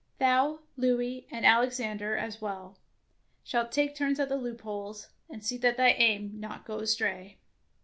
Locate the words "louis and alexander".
0.77-2.17